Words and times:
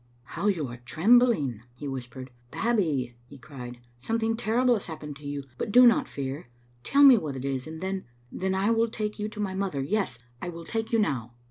"How 0.35 0.47
you 0.47 0.67
are 0.69 0.77
trembling!" 0.77 1.61
he 1.77 1.87
whispered." 1.87 2.31
Babbie," 2.51 3.15
he 3.29 3.37
cried," 3.37 3.77
something 3.99 4.35
terrible 4.35 4.73
has 4.73 4.87
happened 4.87 5.15
to 5.17 5.27
you, 5.27 5.43
but 5.59 5.71
do 5.71 5.85
not 5.85 6.07
fear. 6.07 6.49
Tell 6.83 7.03
me 7.03 7.19
what 7.19 7.35
it 7.35 7.45
is, 7.45 7.67
and 7.67 7.81
then— 7.81 8.05
then 8.41 8.55
I 8.55 8.71
will 8.71 8.89
take 8.89 9.19
you 9.19 9.29
to 9.29 9.39
my 9.39 9.53
mother: 9.53 9.83
yes, 9.83 10.17
I 10.41 10.49
will 10.49 10.65
take 10.65 10.91
you 10.91 10.97
now." 10.97 11.35